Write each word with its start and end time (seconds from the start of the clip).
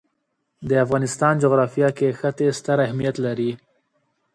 د 0.69 0.71
افغانستان 0.85 1.33
جغرافیه 1.43 1.89
کې 1.97 2.17
ښتې 2.19 2.47
ستر 2.59 2.77
اهمیت 2.85 3.15
لري. 3.25 3.51